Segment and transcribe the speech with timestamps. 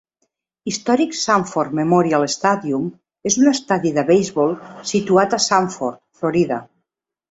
[0.69, 2.89] Historic Sanford Memorial Stadium
[3.33, 4.59] és un estadi de beisbol
[4.97, 6.65] situat a Sanford, Florida.